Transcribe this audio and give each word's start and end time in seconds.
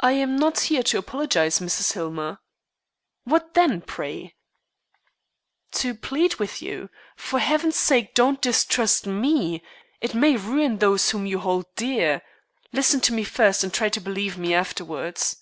"I 0.00 0.12
am 0.12 0.36
not 0.36 0.60
here 0.60 0.82
to 0.82 0.98
apologize, 0.98 1.58
Mrs. 1.58 1.94
Hillmer." 1.94 2.38
"What 3.24 3.54
then, 3.54 3.80
pray?" 3.80 4.34
"To 5.72 5.94
plead 5.94 6.34
with 6.34 6.60
you. 6.60 6.90
For 7.16 7.38
Heaven's 7.38 7.76
sake 7.76 8.12
do 8.12 8.32
not 8.32 8.42
distrust 8.42 9.06
me. 9.06 9.62
It 10.02 10.14
may 10.14 10.36
ruin 10.36 10.80
those 10.80 11.12
whom 11.12 11.24
you 11.24 11.38
hold 11.38 11.64
dear. 11.76 12.20
Listen 12.74 13.00
to 13.00 13.14
me 13.14 13.24
first, 13.24 13.64
and 13.64 13.72
try 13.72 13.88
to 13.88 14.02
believe 14.02 14.36
me 14.36 14.52
afterwards." 14.52 15.36